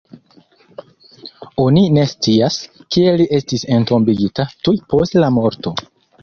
[1.63, 2.57] Oni ne scias,
[2.95, 5.77] kie li estis entombigita tuj post la morto.